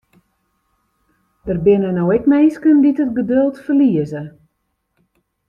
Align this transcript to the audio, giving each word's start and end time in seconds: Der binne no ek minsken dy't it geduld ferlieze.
Der 1.47 1.57
binne 1.65 1.91
no 1.95 2.05
ek 2.15 2.25
minsken 2.31 2.77
dy't 2.83 3.01
it 3.03 3.11
geduld 3.17 3.55
ferlieze. 3.65 4.23